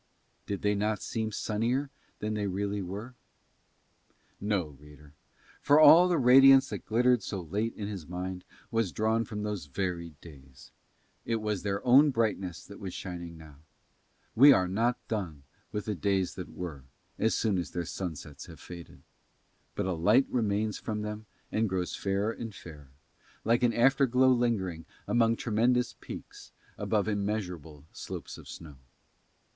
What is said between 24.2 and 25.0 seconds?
lingering